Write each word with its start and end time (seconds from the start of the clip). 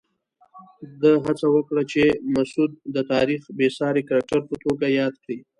ده 1.01 1.11
هڅه 1.25 1.47
وکړه 1.55 1.81
چې 1.91 2.03
مسعود 2.33 2.71
د 2.95 2.97
تاریخ 3.13 3.41
بېساري 3.57 4.03
کرکټر 4.09 4.39
په 4.49 4.55
توګه 4.63 4.85
یاد 4.99 5.13
کړي. 5.23 5.37